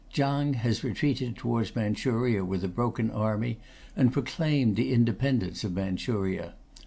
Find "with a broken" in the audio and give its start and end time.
2.43-3.11